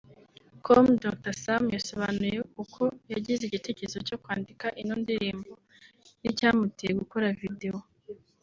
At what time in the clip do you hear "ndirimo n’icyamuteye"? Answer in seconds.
5.01-6.91